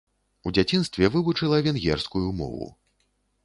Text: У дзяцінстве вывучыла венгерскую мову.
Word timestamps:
У 0.49 0.53
дзяцінстве 0.57 1.11
вывучыла 1.17 1.61
венгерскую 1.67 2.25
мову. 2.43 2.67